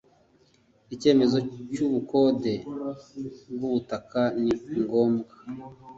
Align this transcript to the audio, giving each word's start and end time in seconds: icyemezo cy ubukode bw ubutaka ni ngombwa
icyemezo 0.93 1.37
cy 1.71 1.79
ubukode 1.87 2.53
bw 3.53 3.61
ubutaka 3.69 4.21
ni 4.41 4.53
ngombwa 4.81 5.33